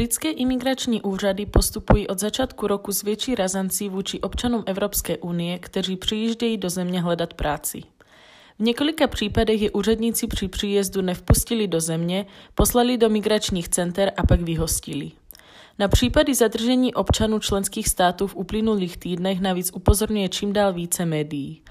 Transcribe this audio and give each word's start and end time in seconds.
Britské 0.00 0.30
imigrační 0.30 1.02
úřady 1.02 1.46
postupují 1.46 2.08
od 2.08 2.18
začátku 2.18 2.66
roku 2.66 2.92
s 2.92 3.02
větší 3.02 3.34
razancí 3.34 3.88
vůči 3.88 4.20
občanům 4.20 4.62
Evropské 4.66 5.18
unie, 5.18 5.58
kteří 5.58 5.96
přijíždějí 5.96 6.56
do 6.56 6.70
země 6.70 7.00
hledat 7.00 7.34
práci. 7.34 7.82
V 8.58 8.62
několika 8.62 9.06
případech 9.06 9.62
je 9.62 9.70
úředníci 9.70 10.26
při 10.26 10.48
příjezdu 10.48 11.02
nevpustili 11.02 11.68
do 11.68 11.80
země, 11.80 12.26
poslali 12.54 12.98
do 12.98 13.08
migračních 13.08 13.68
center 13.68 14.12
a 14.16 14.26
pak 14.26 14.40
vyhostili. 14.40 15.10
Na 15.78 15.88
případy 15.88 16.34
zadržení 16.34 16.94
občanů 16.94 17.38
členských 17.38 17.88
států 17.88 18.26
v 18.26 18.36
uplynulých 18.36 18.96
týdnech 18.96 19.40
navíc 19.40 19.70
upozorňuje 19.74 20.28
čím 20.28 20.52
dál 20.52 20.72
více 20.72 21.06
médií. 21.06 21.62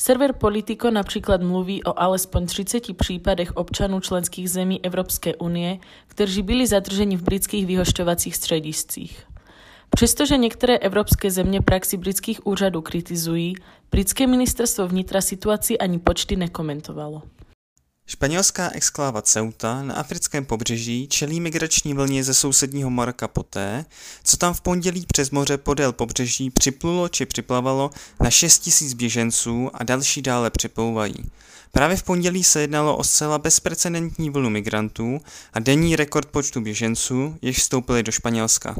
Server 0.00 0.32
Politico 0.32 0.90
například 0.90 1.42
mluví 1.42 1.84
o 1.84 2.00
alespoň 2.00 2.46
30 2.46 2.96
případech 2.96 3.56
občanů 3.56 4.00
členských 4.00 4.50
zemí 4.50 4.84
Evropské 4.84 5.34
unie, 5.34 5.78
kteří 6.06 6.42
byli 6.42 6.66
zadrženi 6.66 7.16
v 7.16 7.22
britských 7.22 7.66
vyhošťovacích 7.66 8.36
střediscích. 8.36 9.24
Přestože 9.90 10.36
některé 10.36 10.78
evropské 10.78 11.30
země 11.30 11.60
praxi 11.60 11.96
britských 11.96 12.46
úřadů 12.46 12.82
kritizují, 12.82 13.54
britské 13.90 14.26
ministerstvo 14.26 14.88
vnitra 14.88 15.20
situaci 15.20 15.78
ani 15.78 15.98
počty 15.98 16.36
nekomentovalo. 16.36 17.22
Španělská 18.10 18.70
exkláva 18.72 19.22
Ceuta 19.22 19.82
na 19.82 19.94
africkém 19.94 20.44
pobřeží 20.44 21.08
čelí 21.08 21.40
migrační 21.40 21.94
vlně 21.94 22.24
ze 22.24 22.34
sousedního 22.34 22.90
Maroka 22.90 23.28
poté, 23.28 23.84
co 24.24 24.36
tam 24.36 24.54
v 24.54 24.60
pondělí 24.60 25.06
přes 25.12 25.30
moře 25.30 25.58
podél 25.58 25.92
pobřeží 25.92 26.50
připlulo 26.50 27.08
či 27.08 27.26
připlavalo 27.26 27.90
na 28.20 28.30
6 28.30 28.70
000 28.80 28.94
běženců 28.94 29.70
a 29.74 29.84
další 29.84 30.22
dále 30.22 30.50
připlouvají. 30.50 31.14
Právě 31.72 31.96
v 31.96 32.02
pondělí 32.02 32.44
se 32.44 32.60
jednalo 32.60 32.96
o 32.96 33.04
zcela 33.04 33.38
bezprecedentní 33.38 34.30
vlnu 34.30 34.50
migrantů 34.50 35.20
a 35.52 35.58
denní 35.60 35.96
rekord 35.96 36.28
počtu 36.28 36.60
běženců, 36.60 37.38
jež 37.42 37.58
vstoupili 37.58 38.02
do 38.02 38.12
Španělska. 38.12 38.76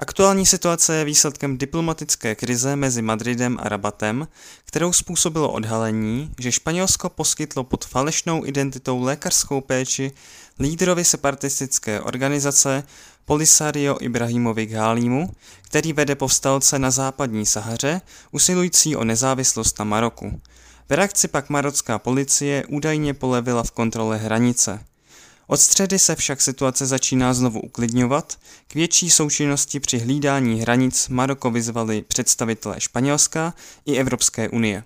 Aktuální 0.00 0.46
situace 0.46 0.96
je 0.96 1.04
výsledkem 1.04 1.58
diplomatické 1.58 2.34
krize 2.34 2.76
mezi 2.76 3.02
Madridem 3.02 3.58
a 3.60 3.68
Rabatem, 3.68 4.28
kterou 4.64 4.92
způsobilo 4.92 5.52
odhalení, 5.52 6.30
že 6.38 6.52
Španělsko 6.52 7.08
poskytlo 7.08 7.64
pod 7.64 7.84
falešnou 7.84 8.46
identitou 8.46 9.02
lékařskou 9.02 9.60
péči 9.60 10.12
lídrovi 10.58 11.04
separatistické 11.04 12.00
organizace 12.00 12.82
Polisario 13.24 13.96
Ibrahimovi 14.00 14.66
Ghálímu, 14.66 15.30
který 15.62 15.92
vede 15.92 16.14
povstalce 16.14 16.78
na 16.78 16.90
západní 16.90 17.46
Sahaře, 17.46 18.00
usilující 18.30 18.96
o 18.96 19.04
nezávislost 19.04 19.78
na 19.78 19.84
Maroku. 19.84 20.40
V 20.88 20.92
reakci 20.92 21.28
pak 21.28 21.50
marocká 21.50 21.98
policie 21.98 22.66
údajně 22.66 23.14
polevila 23.14 23.62
v 23.62 23.70
kontrole 23.70 24.16
hranice. 24.16 24.80
Od 25.50 25.56
středy 25.56 25.98
se 25.98 26.16
však 26.16 26.40
situace 26.40 26.86
začíná 26.86 27.34
znovu 27.34 27.60
uklidňovat. 27.60 28.38
K 28.68 28.74
větší 28.74 29.10
součinnosti 29.10 29.80
při 29.80 29.98
hlídání 29.98 30.60
hranic 30.60 31.08
Maroko 31.08 31.50
vyzvali 31.50 32.02
představitelé 32.02 32.80
Španělska 32.80 33.54
i 33.86 33.96
Evropské 33.96 34.48
unie. 34.48 34.84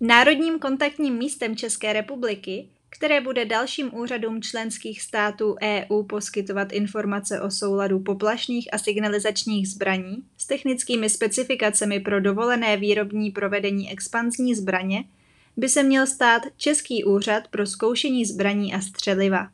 Národním 0.00 0.58
kontaktním 0.58 1.14
místem 1.14 1.56
České 1.56 1.92
republiky, 1.92 2.68
které 2.90 3.20
bude 3.20 3.44
dalším 3.44 3.94
úřadům 3.94 4.42
členských 4.42 5.02
států 5.02 5.56
EU 5.62 6.02
poskytovat 6.02 6.72
informace 6.72 7.40
o 7.40 7.50
souladu 7.50 8.00
poplašných 8.00 8.74
a 8.74 8.78
signalizačních 8.78 9.68
zbraní 9.68 10.16
s 10.38 10.46
technickými 10.46 11.10
specifikacemi 11.10 12.00
pro 12.00 12.20
dovolené 12.20 12.76
výrobní 12.76 13.30
provedení 13.30 13.92
expanzní 13.92 14.54
zbraně, 14.54 15.04
by 15.56 15.68
se 15.68 15.82
měl 15.82 16.06
stát 16.06 16.42
Český 16.56 17.04
úřad 17.04 17.48
pro 17.48 17.66
zkoušení 17.66 18.24
zbraní 18.24 18.74
a 18.74 18.80
střeliva. 18.80 19.48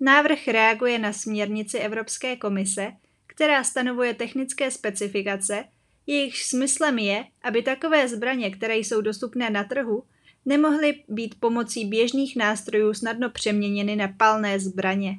Návrh 0.00 0.48
reaguje 0.48 0.98
na 0.98 1.12
směrnici 1.12 1.78
Evropské 1.78 2.36
komise, 2.36 2.92
která 3.26 3.64
stanovuje 3.64 4.14
technické 4.14 4.70
specifikace, 4.70 5.64
jejichž 6.06 6.44
smyslem 6.44 6.98
je, 6.98 7.24
aby 7.42 7.62
takové 7.62 8.08
zbraně, 8.08 8.50
které 8.50 8.76
jsou 8.76 9.00
dostupné 9.00 9.50
na 9.50 9.64
trhu, 9.64 10.04
nemohly 10.46 11.02
být 11.08 11.34
pomocí 11.40 11.84
běžných 11.84 12.36
nástrojů 12.36 12.94
snadno 12.94 13.30
přeměněny 13.30 13.96
na 13.96 14.08
palné 14.08 14.60
zbraně. 14.60 15.18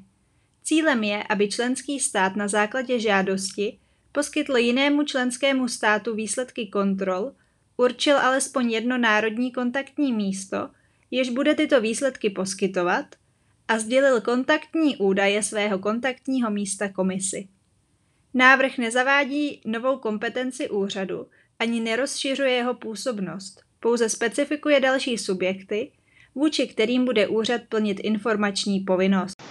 Cílem 0.63 1.03
je, 1.03 1.23
aby 1.23 1.49
členský 1.49 1.99
stát 1.99 2.35
na 2.35 2.47
základě 2.47 2.99
žádosti 2.99 3.79
poskytl 4.11 4.57
jinému 4.57 5.03
členskému 5.03 5.67
státu 5.67 6.15
výsledky 6.15 6.67
kontrol, 6.67 7.31
určil 7.77 8.17
alespoň 8.17 8.71
jedno 8.71 8.97
národní 8.97 9.51
kontaktní 9.51 10.13
místo, 10.13 10.69
jež 11.11 11.29
bude 11.29 11.55
tyto 11.55 11.81
výsledky 11.81 12.29
poskytovat– 12.29 13.05
a 13.67 13.79
sdělil 13.79 14.21
kontaktní 14.21 14.97
údaje 14.97 15.43
svého 15.43 15.79
kontaktního 15.79 16.51
místa 16.51 16.89
komisi. 16.89 17.47
Návrh 18.33 18.77
nezavádí 18.77 19.61
novou 19.65 19.97
kompetenci 19.97 20.69
úřadu 20.69 21.27
ani 21.59 21.79
nerozšiřuje 21.79 22.51
jeho 22.51 22.73
působnost, 22.73 23.61
pouze 23.79 24.09
specifikuje 24.09 24.79
další 24.79 25.17
subjekty, 25.17 25.91
vůči 26.35 26.67
kterým 26.67 27.05
bude 27.05 27.27
úřad 27.27 27.61
plnit 27.69 27.99
informační 28.03 28.79
povinnost. 28.79 29.43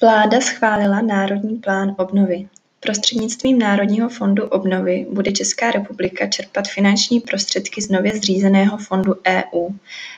Vláda 0.00 0.40
schválila 0.40 1.02
Národní 1.02 1.56
plán 1.56 1.94
obnovy. 1.98 2.48
Prostřednictvím 2.84 3.58
Národního 3.58 4.08
fondu 4.08 4.44
obnovy 4.44 5.06
bude 5.10 5.32
Česká 5.32 5.70
republika 5.70 6.26
čerpat 6.26 6.68
finanční 6.68 7.20
prostředky 7.20 7.82
z 7.82 7.88
nově 7.88 8.16
zřízeného 8.16 8.78
fondu 8.78 9.14
EU, 9.26 9.68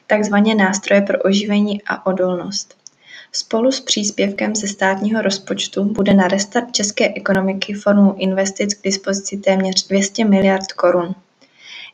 takzvaně 0.07 0.55
Nástroje 0.55 1.03
pro 1.03 1.19
oživení 1.19 1.83
a 1.83 2.07
odolnost. 2.07 2.77
Spolu 3.33 3.73
s 3.73 3.81
příspěvkem 3.81 4.57
ze 4.57 4.69
státního 4.69 5.23
rozpočtu 5.23 5.85
bude 5.85 6.15
na 6.15 6.29
restart 6.29 6.73
české 6.73 7.15
ekonomiky 7.15 7.75
formou 7.75 8.15
investic 8.19 8.75
k 8.75 8.85
dispozici 8.85 9.37
téměř 9.37 9.87
200 9.87 10.25
miliard 10.25 10.73
korun. 10.73 11.15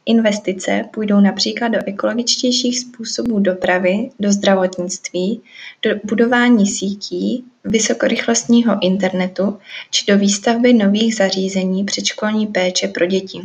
Investice 0.06 0.84
půjdou 0.94 1.20
například 1.20 1.68
do 1.68 1.78
ekologičtějších 1.86 2.80
způsobů 2.80 3.38
dopravy, 3.38 4.10
do 4.20 4.32
zdravotnictví, 4.32 5.40
do 5.82 5.90
budování 6.04 6.66
sítí, 6.66 7.44
vysokorychlostního 7.64 8.78
internetu 8.82 9.58
či 9.90 10.06
do 10.12 10.18
výstavby 10.18 10.72
nových 10.72 11.14
zařízení 11.14 11.84
předškolní 11.84 12.46
péče 12.46 12.88
pro 12.88 13.06
děti. 13.06 13.40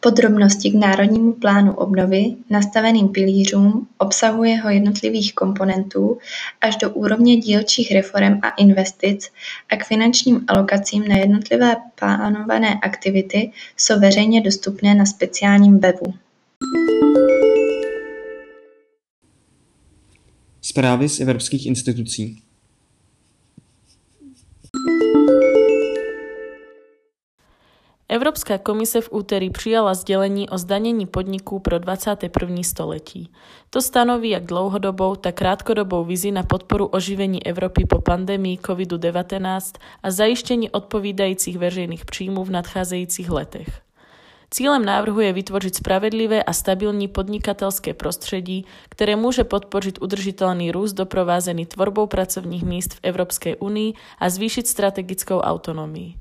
Podrobnosti 0.00 0.70
k 0.70 0.74
Národnímu 0.74 1.32
plánu 1.32 1.74
obnovy, 1.74 2.24
nastaveným 2.50 3.08
pilířům, 3.08 3.88
obsahu 3.98 4.44
jeho 4.44 4.70
jednotlivých 4.70 5.34
komponentů 5.34 6.18
až 6.60 6.76
do 6.76 6.90
úrovně 6.90 7.36
dílčích 7.36 7.92
reforem 7.92 8.38
a 8.42 8.48
investic 8.48 9.30
a 9.68 9.76
k 9.76 9.84
finančním 9.84 10.44
alokacím 10.48 11.08
na 11.08 11.16
jednotlivé 11.16 11.76
plánované 11.94 12.74
aktivity 12.82 13.52
jsou 13.76 14.00
veřejně 14.00 14.40
dostupné 14.40 14.94
na 14.94 15.06
speciálním 15.06 15.78
webu. 15.78 16.14
Zprávy 20.60 21.08
z 21.08 21.20
evropských 21.20 21.66
institucí. 21.66 22.42
Evropská 28.12 28.58
komise 28.58 29.00
v 29.00 29.08
úterý 29.12 29.50
přijala 29.50 29.94
sdělení 29.94 30.48
o 30.48 30.58
zdanění 30.58 31.06
podniků 31.06 31.58
pro 31.58 31.78
21. 31.78 32.62
století. 32.62 33.32
To 33.70 33.82
stanoví 33.82 34.30
jak 34.30 34.44
dlouhodobou, 34.44 35.16
tak 35.16 35.34
krátkodobou 35.34 36.04
vizi 36.04 36.30
na 36.30 36.42
podporu 36.42 36.86
oživení 36.86 37.46
Evropy 37.46 37.84
po 37.86 38.00
pandemii 38.00 38.56
COVID-19 38.56 39.78
a 40.02 40.10
zajištění 40.10 40.70
odpovídajících 40.70 41.58
veřejných 41.58 42.04
příjmů 42.04 42.44
v 42.44 42.50
nadcházejících 42.50 43.30
letech. 43.30 43.80
Cílem 44.50 44.84
návrhu 44.84 45.20
je 45.20 45.32
vytvořit 45.32 45.76
spravedlivé 45.76 46.42
a 46.42 46.52
stabilní 46.52 47.08
podnikatelské 47.08 47.94
prostředí, 47.94 48.64
které 48.88 49.16
může 49.16 49.44
podpořit 49.44 50.02
udržitelný 50.02 50.72
růst 50.72 50.92
doprovázený 50.92 51.66
tvorbou 51.66 52.06
pracovních 52.06 52.64
míst 52.64 52.94
v 52.94 53.00
Evropské 53.02 53.56
unii 53.56 53.92
a 54.18 54.30
zvýšit 54.30 54.66
strategickou 54.66 55.38
autonomii. 55.38 56.14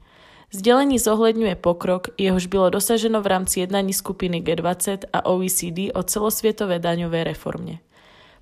Sdělení 0.53 0.99
zohledňuje 0.99 1.55
pokrok, 1.55 2.07
jehož 2.17 2.45
bylo 2.45 2.69
dosaženo 2.69 3.21
v 3.21 3.27
rámci 3.27 3.59
jednání 3.59 3.93
skupiny 3.93 4.41
G20 4.41 4.97
a 5.13 5.25
OECD 5.25 5.91
o 5.93 6.03
celosvětové 6.03 6.79
daňové 6.79 7.23
reformě. 7.23 7.79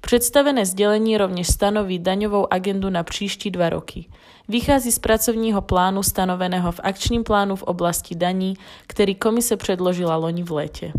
Představené 0.01 0.65
sdělení 0.65 1.17
rovněž 1.17 1.47
stanoví 1.47 1.99
daňovou 1.99 2.53
agendu 2.53 2.89
na 2.89 3.03
příští 3.03 3.51
dva 3.51 3.69
roky. 3.69 4.05
Vychází 4.47 4.91
z 4.91 4.99
pracovního 4.99 5.61
plánu 5.61 6.03
stanoveného 6.03 6.71
v 6.71 6.79
akčním 6.83 7.23
plánu 7.23 7.55
v 7.55 7.63
oblasti 7.63 8.15
daní, 8.15 8.57
který 8.87 9.15
komise 9.15 9.57
předložila 9.57 10.15
loni 10.15 10.43
v 10.43 10.51
létě. 10.51 10.93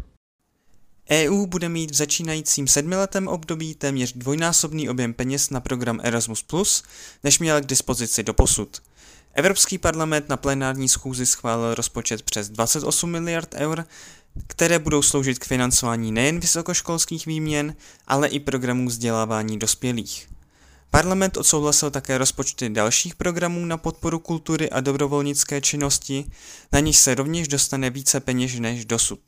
EU 1.11 1.47
bude 1.47 1.69
mít 1.69 1.91
v 1.91 1.95
začínajícím 1.95 2.69
sedmiletém 2.69 3.29
období 3.29 3.75
téměř 3.75 4.13
dvojnásobný 4.13 4.89
objem 4.89 5.15
peněz 5.15 5.51
na 5.51 5.61
program 5.61 6.01
Erasmus+, 6.03 6.45
než 7.25 7.39
měla 7.39 7.61
k 7.61 7.67
dispozici 7.67 8.23
do 8.23 8.35
posud. 8.35 8.81
Evropský 9.35 9.79
parlament 9.79 10.29
na 10.29 10.37
plenární 10.37 10.89
schůzi 10.89 11.27
schválil 11.27 11.75
rozpočet 11.75 12.23
přes 12.23 12.49
28 12.49 13.11
miliard 13.11 13.55
eur, 13.55 13.87
které 14.47 14.79
budou 14.79 15.03
sloužit 15.03 15.39
k 15.39 15.45
financování 15.45 16.13
nejen 16.13 16.41
vysokoškolských 16.41 17.27
výměn, 17.27 17.75
ale 18.07 18.29
i 18.29 18.41
programů 18.41 18.89
vzdělávání 18.89 19.59
dospělých. 19.59 20.29
Parlament 20.91 21.37
odsouhlasil 21.37 21.91
také 21.91 22.19
rozpočty 22.19 22.71
dalších 22.71 23.15
programů 23.15 23.67
na 23.67 23.77
podporu 23.77 24.19
kultury 24.19 24.71
a 24.71 24.81
dobrovolnické 24.81 25.61
činnosti, 25.61 26.25
na 26.73 26.81
níž 26.81 26.97
se 26.97 27.15
rovněž 27.15 27.49
dostane 27.49 27.91
více 27.91 28.21
peněž 28.21 28.59
než 28.59 28.85
dosud. 28.85 29.21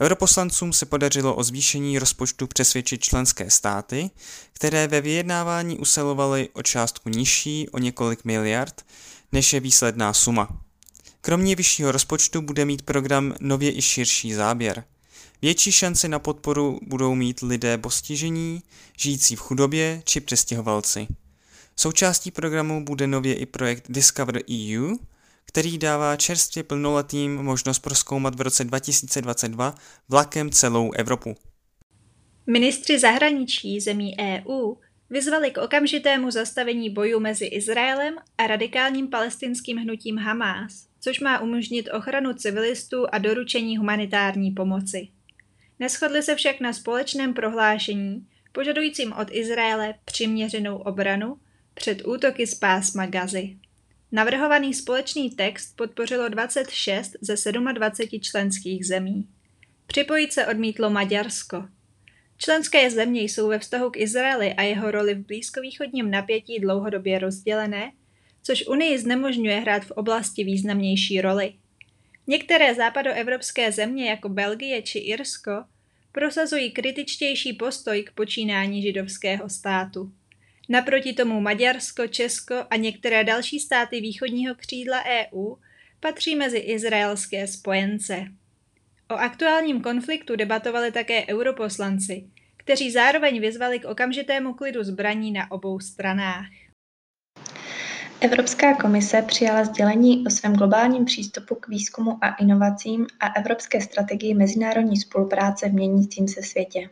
Europoslancům 0.00 0.72
se 0.72 0.86
podařilo 0.86 1.34
o 1.34 1.42
zvýšení 1.42 1.98
rozpočtu 1.98 2.46
přesvědčit 2.46 3.04
členské 3.04 3.50
státy, 3.50 4.10
které 4.52 4.88
ve 4.88 5.00
vyjednávání 5.00 5.78
usilovaly 5.78 6.48
o 6.52 6.62
částku 6.62 7.08
nižší 7.08 7.68
o 7.68 7.78
několik 7.78 8.24
miliard, 8.24 8.84
než 9.32 9.52
je 9.52 9.60
výsledná 9.60 10.12
suma. 10.12 10.48
Kromě 11.20 11.56
vyššího 11.56 11.92
rozpočtu 11.92 12.42
bude 12.42 12.64
mít 12.64 12.82
program 12.82 13.34
nově 13.40 13.76
i 13.76 13.82
širší 13.82 14.34
záběr. 14.34 14.84
Větší 15.42 15.72
šanci 15.72 16.08
na 16.08 16.18
podporu 16.18 16.80
budou 16.82 17.14
mít 17.14 17.40
lidé 17.40 17.78
postižení, 17.78 18.62
žijící 18.96 19.36
v 19.36 19.40
chudobě 19.40 20.02
či 20.04 20.20
přestěhovalci. 20.20 21.06
Součástí 21.76 22.30
programu 22.30 22.84
bude 22.84 23.06
nově 23.06 23.34
i 23.34 23.46
projekt 23.46 23.84
Discover 23.88 24.40
EU, 24.50 24.96
který 25.44 25.78
dává 25.78 26.16
čerstvě 26.16 26.62
plnoletým 26.62 27.36
možnost 27.36 27.78
proskoumat 27.78 28.34
v 28.34 28.40
roce 28.40 28.64
2022 28.64 29.74
vlakem 30.08 30.50
celou 30.50 30.92
Evropu. 30.92 31.36
Ministři 32.46 32.98
zahraničí 32.98 33.80
zemí 33.80 34.16
EU 34.20 34.74
vyzvali 35.10 35.50
k 35.50 35.58
okamžitému 35.58 36.30
zastavení 36.30 36.90
bojů 36.90 37.20
mezi 37.20 37.44
Izraelem 37.44 38.14
a 38.38 38.46
radikálním 38.46 39.08
palestinským 39.08 39.76
hnutím 39.76 40.18
Hamás, 40.18 40.86
což 41.00 41.20
má 41.20 41.40
umožnit 41.40 41.88
ochranu 41.92 42.34
civilistů 42.34 43.06
a 43.12 43.18
doručení 43.18 43.76
humanitární 43.76 44.50
pomoci. 44.50 45.08
Neschodli 45.78 46.22
se 46.22 46.34
však 46.34 46.60
na 46.60 46.72
společném 46.72 47.34
prohlášení, 47.34 48.26
požadujícím 48.52 49.12
od 49.12 49.28
Izraele 49.30 49.94
přiměřenou 50.04 50.76
obranu 50.76 51.36
před 51.74 52.06
útoky 52.06 52.46
z 52.46 52.54
pásma 52.54 53.06
Gazy. 53.06 53.56
Navrhovaný 54.14 54.74
společný 54.74 55.30
text 55.30 55.76
podpořilo 55.76 56.28
26 56.28 57.16
ze 57.20 57.52
27 57.52 58.20
členských 58.20 58.86
zemí. 58.86 59.28
Připojit 59.86 60.32
se 60.32 60.46
odmítlo 60.46 60.90
Maďarsko. 60.90 61.68
Členské 62.38 62.90
země 62.90 63.22
jsou 63.22 63.48
ve 63.48 63.58
vztahu 63.58 63.90
k 63.90 63.96
Izraeli 63.96 64.52
a 64.52 64.62
jeho 64.62 64.90
roli 64.90 65.14
v 65.14 65.26
blízkovýchodním 65.26 66.10
napětí 66.10 66.58
dlouhodobě 66.58 67.18
rozdělené, 67.18 67.92
což 68.42 68.66
Unii 68.66 68.98
znemožňuje 68.98 69.60
hrát 69.60 69.84
v 69.84 69.90
oblasti 69.90 70.44
významnější 70.44 71.20
roli. 71.20 71.54
Některé 72.26 72.74
západoevropské 72.74 73.72
země 73.72 74.10
jako 74.10 74.28
Belgie 74.28 74.82
či 74.82 74.98
Irsko 74.98 75.64
prosazují 76.12 76.70
kritičtější 76.70 77.52
postoj 77.52 78.02
k 78.02 78.12
počínání 78.12 78.82
židovského 78.82 79.48
státu. 79.48 80.12
Naproti 80.68 81.12
tomu 81.12 81.40
Maďarsko, 81.40 82.06
Česko 82.06 82.54
a 82.70 82.76
některé 82.76 83.24
další 83.24 83.60
státy 83.60 84.00
východního 84.00 84.54
křídla 84.54 85.04
EU 85.04 85.54
patří 86.00 86.36
mezi 86.36 86.58
izraelské 86.58 87.46
spojence. 87.46 88.24
O 89.10 89.14
aktuálním 89.14 89.80
konfliktu 89.80 90.36
debatovali 90.36 90.92
také 90.92 91.26
europoslanci, 91.26 92.24
kteří 92.56 92.90
zároveň 92.90 93.40
vyzvali 93.40 93.78
k 93.78 93.84
okamžitému 93.84 94.54
klidu 94.54 94.84
zbraní 94.84 95.32
na 95.32 95.50
obou 95.50 95.80
stranách. 95.80 96.46
Evropská 98.20 98.74
komise 98.74 99.22
přijala 99.22 99.64
sdělení 99.64 100.26
o 100.26 100.30
svém 100.30 100.52
globálním 100.54 101.04
přístupu 101.04 101.54
k 101.54 101.68
výzkumu 101.68 102.18
a 102.24 102.34
inovacím 102.34 103.06
a 103.20 103.28
evropské 103.28 103.80
strategii 103.80 104.34
mezinárodní 104.34 104.96
spolupráce 104.96 105.68
v 105.68 105.72
měnícím 105.72 106.28
se 106.28 106.42
světě. 106.42 106.90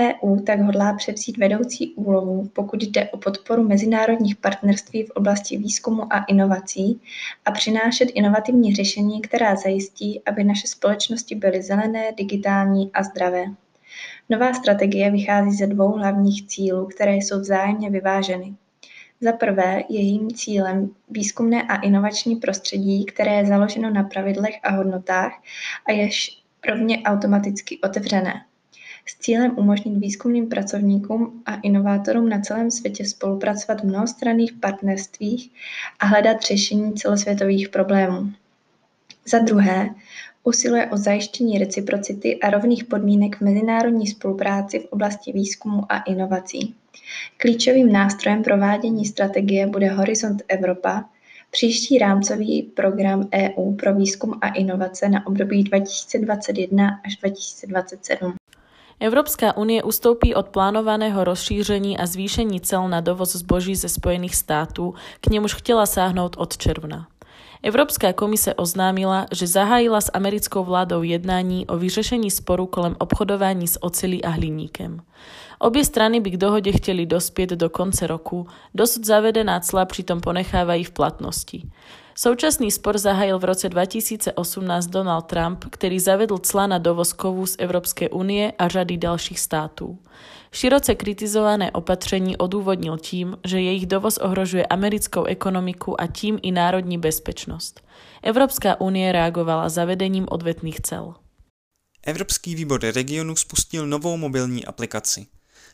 EU 0.00 0.40
tak 0.40 0.60
hodlá 0.60 0.94
převzít 0.94 1.38
vedoucí 1.38 1.94
úlohu, 1.94 2.50
pokud 2.52 2.82
jde 2.82 3.10
o 3.10 3.16
podporu 3.16 3.68
mezinárodních 3.68 4.36
partnerství 4.36 5.02
v 5.02 5.10
oblasti 5.10 5.56
výzkumu 5.56 6.12
a 6.12 6.24
inovací 6.24 7.00
a 7.44 7.50
přinášet 7.50 8.04
inovativní 8.14 8.74
řešení, 8.74 9.22
která 9.22 9.56
zajistí, 9.56 10.22
aby 10.24 10.44
naše 10.44 10.66
společnosti 10.66 11.34
byly 11.34 11.62
zelené, 11.62 12.12
digitální 12.16 12.90
a 12.94 13.02
zdravé. 13.02 13.44
Nová 14.28 14.54
strategie 14.54 15.10
vychází 15.10 15.56
ze 15.56 15.66
dvou 15.66 15.92
hlavních 15.92 16.46
cílů, 16.46 16.86
které 16.86 17.16
jsou 17.16 17.40
vzájemně 17.40 17.90
vyváženy. 17.90 18.54
Za 19.20 19.32
prvé 19.32 19.82
je 19.88 20.00
jejím 20.00 20.30
cílem 20.30 20.90
výzkumné 21.10 21.62
a 21.62 21.76
inovační 21.76 22.36
prostředí, 22.36 23.04
které 23.04 23.34
je 23.34 23.46
založeno 23.46 23.90
na 23.90 24.02
pravidlech 24.02 24.54
a 24.62 24.70
hodnotách 24.70 25.32
a 25.88 25.92
jež 25.92 26.42
rovně 26.68 27.02
automaticky 27.02 27.78
otevřené 27.80 28.44
s 29.06 29.18
cílem 29.18 29.58
umožnit 29.58 29.98
výzkumným 29.98 30.48
pracovníkům 30.48 31.42
a 31.46 31.54
inovátorům 31.54 32.28
na 32.28 32.40
celém 32.40 32.70
světě 32.70 33.04
spolupracovat 33.04 33.80
v 33.80 33.84
mnohostranných 33.84 34.52
partnerstvích 34.52 35.50
a 36.00 36.06
hledat 36.06 36.42
řešení 36.42 36.94
celosvětových 36.94 37.68
problémů. 37.68 38.32
Za 39.26 39.38
druhé, 39.38 39.90
usiluje 40.44 40.86
o 40.86 40.96
zajištění 40.96 41.58
reciprocity 41.58 42.40
a 42.40 42.50
rovných 42.50 42.84
podmínek 42.84 43.36
v 43.36 43.40
mezinárodní 43.40 44.06
spolupráci 44.06 44.78
v 44.78 44.92
oblasti 44.92 45.32
výzkumu 45.32 45.92
a 45.92 45.98
inovací. 45.98 46.74
Klíčovým 47.36 47.92
nástrojem 47.92 48.42
provádění 48.42 49.04
strategie 49.04 49.66
bude 49.66 49.88
Horizont 49.90 50.42
Evropa, 50.48 51.04
příští 51.50 51.98
rámcový 51.98 52.62
program 52.62 53.28
EU 53.34 53.74
pro 53.74 53.94
výzkum 53.94 54.38
a 54.40 54.48
inovace 54.48 55.08
na 55.08 55.26
období 55.26 55.62
2021 55.64 57.00
až 57.04 57.16
2027. 57.16 58.41
Európska 59.02 59.56
únie 59.56 59.82
ustoupí 59.82 60.34
od 60.34 60.54
plánovaného 60.54 61.24
rozšíření 61.24 61.98
a 61.98 62.06
zvýšení 62.06 62.60
cel 62.60 62.88
na 62.88 63.00
dovoz 63.00 63.32
zboží 63.32 63.74
ze 63.76 63.88
Spojených 63.88 64.36
států, 64.36 64.94
k 65.20 65.26
nemuž 65.26 65.54
chtěla 65.54 65.86
sáhnout 65.86 66.36
od 66.38 66.56
června. 66.56 67.06
Evropská 67.62 68.12
komise 68.12 68.54
oznámila, 68.54 69.26
že 69.32 69.46
zahájila 69.46 70.00
s 70.00 70.10
americkou 70.14 70.64
vládou 70.64 71.02
jednání 71.02 71.66
o 71.66 71.76
vyřešení 71.76 72.30
sporu 72.30 72.66
kolem 72.66 72.96
obchodování 72.98 73.68
s 73.68 73.82
ocelí 73.82 74.24
a 74.24 74.28
hliníkem. 74.28 75.02
Obě 75.58 75.84
strany 75.84 76.20
by 76.20 76.30
k 76.30 76.36
dohode 76.36 76.72
chtěli 76.72 77.06
dospět 77.06 77.50
do 77.50 77.70
konce 77.70 78.06
roku, 78.06 78.46
dosud 78.74 79.04
zavedená 79.06 79.60
cla 79.60 79.84
přitom 79.84 80.20
ponechávají 80.20 80.84
v 80.84 80.90
platnosti. 80.90 81.62
Současný 82.22 82.70
spor 82.70 82.98
zahájil 82.98 83.38
v 83.38 83.44
roce 83.44 83.68
2018 83.68 84.86
Donald 84.86 85.22
Trump, 85.22 85.64
který 85.70 86.00
zavedl 86.00 86.38
cla 86.38 86.66
na 86.66 86.78
dovoz 86.78 87.12
kovů 87.12 87.46
z 87.46 87.56
Evropské 87.58 88.08
unie 88.08 88.52
a 88.58 88.68
řady 88.68 88.96
dalších 88.96 89.40
států. 89.40 89.98
Široce 90.52 90.94
kritizované 90.94 91.70
opatření 91.70 92.36
odůvodnil 92.36 92.98
tím, 92.98 93.36
že 93.44 93.60
jejich 93.60 93.86
dovoz 93.86 94.18
ohrožuje 94.18 94.66
americkou 94.66 95.24
ekonomiku 95.24 96.00
a 96.00 96.06
tím 96.06 96.38
i 96.42 96.52
národní 96.52 96.98
bezpečnost. 96.98 97.80
Evropská 98.22 98.80
unie 98.80 99.12
reagovala 99.12 99.68
zavedením 99.68 100.26
odvetných 100.30 100.80
cel. 100.80 101.14
Evropský 102.02 102.54
výbor 102.54 102.80
regionu 102.80 103.36
spustil 103.36 103.86
novou 103.86 104.16
mobilní 104.16 104.64
aplikaci. 104.64 105.26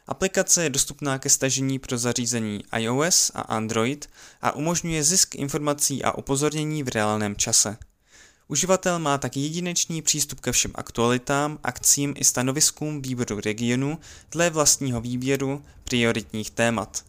Aplikace 0.08 0.62
je 0.62 0.70
dostupná 0.70 1.18
ke 1.18 1.28
stažení 1.30 1.78
pro 1.78 1.98
zařízení 1.98 2.64
iOS 2.78 3.30
a 3.34 3.40
Android 3.40 4.08
a 4.42 4.52
umožňuje 4.52 5.04
zisk 5.04 5.34
informací 5.34 6.04
a 6.04 6.12
upozornění 6.12 6.82
v 6.82 6.88
reálném 6.88 7.36
čase. 7.36 7.76
Uživatel 8.48 8.98
má 8.98 9.18
tak 9.18 9.36
jedinečný 9.36 10.02
přístup 10.02 10.40
ke 10.40 10.52
všem 10.52 10.70
aktualitám, 10.74 11.58
akcím 11.62 12.14
i 12.16 12.24
stanoviskům 12.24 13.02
výboru 13.02 13.40
regionu 13.40 13.98
dle 14.30 14.50
vlastního 14.50 15.00
výběru 15.00 15.64
prioritních 15.84 16.50
témat. 16.50 17.04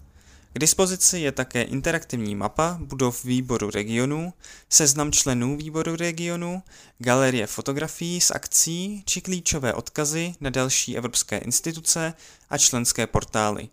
K 0.54 0.60
dispozici 0.60 1.20
je 1.20 1.32
také 1.32 1.62
interaktivní 1.62 2.36
mapa 2.36 2.78
budov 2.82 3.24
výboru 3.24 3.70
regionu, 3.70 4.34
seznam 4.70 5.12
členů 5.12 5.58
výboru 5.58 5.96
regionu, 5.96 6.64
galerie 6.98 7.48
fotografií 7.48 8.22
z 8.22 8.32
akcí 8.32 9.04
či 9.06 9.22
klíčové 9.22 9.74
odkazy 9.74 10.34
na 10.40 10.50
další 10.50 10.98
evropské 10.98 11.38
instituce 11.38 12.14
a 12.50 12.58
členské 12.58 13.08
portály. 13.08 13.70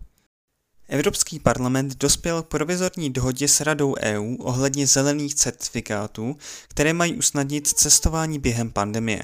Evropský 0.89 1.39
parlament 1.39 1.95
dospěl 1.95 2.43
k 2.43 2.47
provizorní 2.47 3.09
dohodě 3.09 3.47
s 3.47 3.61
Radou 3.61 3.95
EU 3.99 4.35
ohledně 4.35 4.87
zelených 4.87 5.35
certifikátů, 5.35 6.37
které 6.67 6.93
mají 6.93 7.15
usnadnit 7.15 7.67
cestování 7.67 8.39
během 8.39 8.71
pandemie. 8.71 9.21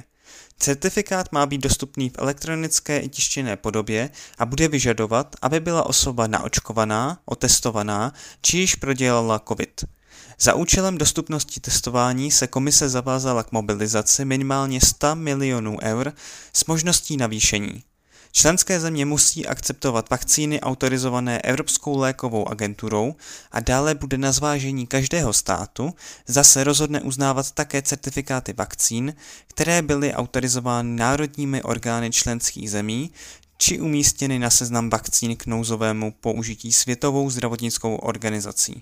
Certifikát 0.63 1.31
má 1.31 1.45
být 1.45 1.61
dostupný 1.61 2.09
v 2.09 2.17
elektronické 2.17 2.99
i 2.99 3.09
tištěné 3.09 3.57
podobě 3.57 4.09
a 4.37 4.45
bude 4.45 4.67
vyžadovat, 4.67 5.35
aby 5.41 5.59
byla 5.59 5.85
osoba 5.85 6.27
naočkovaná, 6.27 7.19
otestovaná 7.25 8.13
či 8.41 8.57
již 8.57 8.75
prodělala 8.75 9.39
COVID. 9.47 9.83
Za 10.39 10.53
účelem 10.53 10.97
dostupnosti 10.97 11.59
testování 11.59 12.31
se 12.31 12.47
komise 12.47 12.89
zavázala 12.89 13.43
k 13.43 13.51
mobilizaci 13.51 14.25
minimálně 14.25 14.81
100 14.81 15.15
milionů 15.15 15.77
eur 15.81 16.13
s 16.53 16.65
možností 16.65 17.17
navýšení. 17.17 17.83
Členské 18.35 18.79
země 18.79 19.05
musí 19.05 19.45
akceptovat 19.45 20.09
vakcíny 20.09 20.61
autorizované 20.61 21.39
Evropskou 21.41 21.97
lékovou 21.97 22.49
agenturou 22.49 23.15
a 23.51 23.59
dále 23.59 23.95
bude 23.95 24.17
na 24.17 24.31
zvážení 24.31 24.87
každého 24.87 25.33
státu, 25.33 25.93
zase 26.27 26.63
rozhodne 26.63 27.01
uznávat 27.01 27.51
také 27.51 27.81
certifikáty 27.81 28.53
vakcín, 28.53 29.13
které 29.47 29.81
byly 29.81 30.13
autorizovány 30.13 30.95
národními 30.95 31.63
orgány 31.63 32.11
členských 32.11 32.71
zemí 32.71 33.11
či 33.57 33.79
umístěny 33.79 34.39
na 34.39 34.49
seznam 34.49 34.89
vakcín 34.89 35.35
k 35.35 35.45
nouzovému 35.45 36.11
použití 36.11 36.71
Světovou 36.71 37.29
zdravotnickou 37.29 37.95
organizací. 37.95 38.81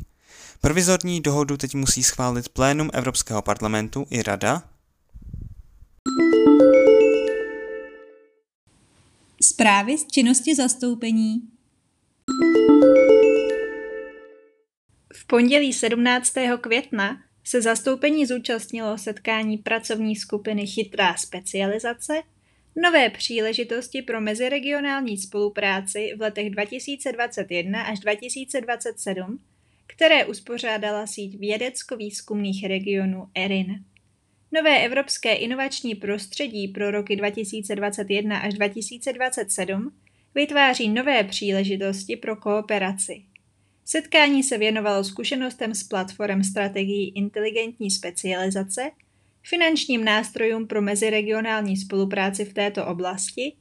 Provizorní 0.61 1.21
dohodu 1.21 1.57
teď 1.57 1.75
musí 1.75 2.03
schválit 2.03 2.49
plénum 2.49 2.89
Evropského 2.93 3.41
parlamentu 3.41 4.05
i 4.09 4.23
Rada. 4.23 4.63
Zprávy 9.51 9.97
z 9.97 10.07
činnosti 10.07 10.55
zastoupení 10.55 11.41
V 15.13 15.27
pondělí 15.27 15.73
17. 15.73 16.33
května 16.61 17.23
se 17.43 17.61
zastoupení 17.61 18.25
zúčastnilo 18.25 18.97
setkání 18.97 19.57
pracovní 19.57 20.15
skupiny 20.15 20.67
Chytrá 20.67 21.15
specializace, 21.15 22.13
nové 22.83 23.09
příležitosti 23.09 24.01
pro 24.01 24.21
meziregionální 24.21 25.17
spolupráci 25.17 26.13
v 26.17 26.21
letech 26.21 26.49
2021 26.49 27.83
až 27.83 27.99
2027 27.99 29.39
které 29.87 30.25
uspořádala 30.25 31.07
síť 31.07 31.39
vědecko-výzkumných 31.39 32.67
regionů 32.67 33.27
ERIN. 33.35 33.85
Nové 34.53 34.85
evropské 34.85 35.33
inovační 35.33 35.95
prostředí 35.95 36.67
pro 36.67 36.91
roky 36.91 37.15
2021 37.15 38.37
až 38.37 38.53
2027 38.53 39.91
vytváří 40.35 40.89
nové 40.89 41.23
příležitosti 41.23 42.15
pro 42.15 42.35
kooperaci. 42.35 43.21
Setkání 43.85 44.43
se 44.43 44.57
věnovalo 44.57 45.03
zkušenostem 45.03 45.75
s 45.75 45.83
platformem 45.83 46.43
strategií 46.43 47.09
inteligentní 47.15 47.91
specializace, 47.91 48.91
finančním 49.43 50.05
nástrojům 50.05 50.67
pro 50.67 50.81
meziregionální 50.81 51.77
spolupráci 51.77 52.45
v 52.45 52.53
této 52.53 52.87
oblasti 52.87 53.53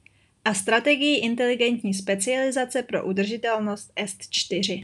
a 0.45 0.53
strategii 0.53 1.19
inteligentní 1.19 1.93
specializace 1.93 2.83
pro 2.83 3.05
udržitelnost 3.05 3.91
EST 3.95 4.29
4. 4.29 4.81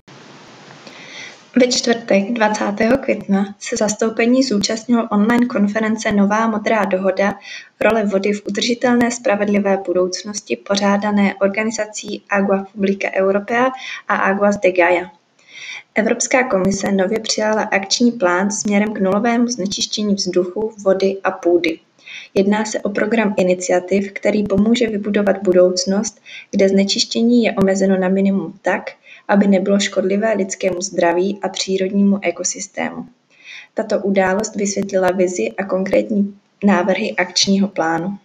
Ve 1.60 1.68
čtvrtek 1.68 2.34
20. 2.34 2.66
května 3.02 3.56
se 3.60 3.76
zastoupení 3.78 4.44
zúčastnilo 4.44 5.08
online 5.12 5.46
konference 5.46 6.12
Nová 6.12 6.48
modrá 6.48 6.86
dohoda 6.86 7.40
role 7.82 8.06
vody 8.06 8.34
v 8.34 8.42
udržitelné 8.48 9.12
spravedlivé 9.12 9.78
budoucnosti 9.86 10.56
pořádané 10.56 11.36
organizací 11.36 12.24
Agua 12.30 12.66
Publica 12.72 13.08
Europea 13.14 13.72
a 14.08 14.16
Aguas 14.16 14.58
de 14.58 14.72
Gaia. 14.72 15.12
Evropská 15.96 16.50
komise 16.50 16.92
nově 16.92 17.20
přijala 17.20 17.62
akční 17.62 18.12
plán 18.12 18.52
směrem 18.52 18.94
k 18.94 19.00
nulovému 19.00 19.48
znečištění 19.48 20.16
vzduchu, 20.16 20.74
vody 20.84 21.18
a 21.24 21.32
půdy. 21.32 21.80
Jedná 22.38 22.66
se 22.66 22.80
o 22.82 22.90
program 22.90 23.34
iniciativ, 23.38 24.12
který 24.12 24.44
pomůže 24.44 24.88
vybudovat 24.88 25.36
budoucnost, 25.44 26.22
kde 26.52 26.70
znečištění 26.70 27.44
je 27.44 27.54
omezeno 27.54 27.98
na 27.98 28.10
minimum 28.10 28.60
tak, 28.62 28.92
aby 29.28 29.48
nebylo 29.48 29.80
škodlivé 29.80 30.34
lidskému 30.34 30.82
zdraví 30.82 31.40
a 31.42 31.50
přírodnímu 31.50 32.20
ekosystému. 32.22 33.06
Tato 33.74 34.00
událost 34.00 34.56
vysvětlila 34.56 35.12
vizi 35.12 35.52
a 35.52 35.64
konkrétní 35.64 36.38
návrhy 36.64 37.16
akčního 37.16 37.68
plánu. 37.68 38.18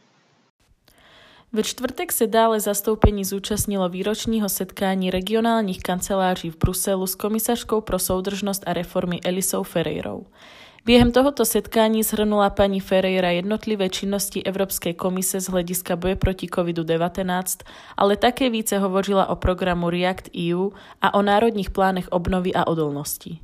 Ve 1.52 1.62
čtvrtek 1.62 2.12
se 2.12 2.26
dále 2.26 2.60
zastoupení 2.60 3.24
zúčastnilo 3.24 3.88
výročního 3.88 4.48
setkání 4.48 5.10
regionálních 5.10 5.82
kanceláří 5.82 6.50
v 6.50 6.58
Bruselu 6.58 7.06
s 7.06 7.14
komisařkou 7.14 7.80
pro 7.80 7.98
soudržnost 7.98 8.62
a 8.66 8.72
reformy 8.72 9.20
Elisou 9.24 9.62
Ferreirou. 9.62 10.26
Během 10.84 11.12
tohoto 11.12 11.44
setkání 11.44 12.02
zhrnula 12.02 12.50
paní 12.50 12.80
Ferreira 12.80 13.30
jednotlivé 13.30 13.88
činnosti 13.88 14.42
Evropské 14.42 14.92
komise 14.92 15.40
z 15.40 15.48
hlediska 15.48 15.96
boje 15.96 16.16
proti 16.16 16.46
COVID-19, 16.46 17.64
ale 17.96 18.16
také 18.16 18.50
více 18.50 18.78
hovořila 18.78 19.26
o 19.28 19.36
programu 19.36 19.90
React 19.90 20.30
EU 20.50 20.70
a 21.02 21.14
o 21.14 21.22
národních 21.22 21.70
plánech 21.70 22.08
obnovy 22.08 22.54
a 22.54 22.66
odolnosti. 22.66 23.38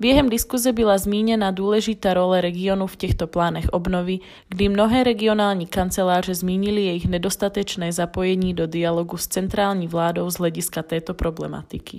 Během 0.00 0.28
diskuze 0.28 0.72
byla 0.72 0.98
zmíněna 0.98 1.50
důležitá 1.50 2.14
role 2.14 2.40
regionu 2.40 2.86
v 2.86 2.96
těchto 2.96 3.26
plánech 3.26 3.68
obnovy, 3.68 4.18
kdy 4.48 4.68
mnohé 4.68 5.04
regionální 5.04 5.66
kanceláře 5.66 6.34
zmínili 6.34 6.84
jejich 6.84 7.08
nedostatečné 7.08 7.92
zapojení 7.92 8.54
do 8.54 8.66
dialogu 8.66 9.16
s 9.16 9.26
centrální 9.26 9.88
vládou 9.88 10.30
z 10.30 10.34
hlediska 10.34 10.82
této 10.82 11.14
problematiky. 11.14 11.98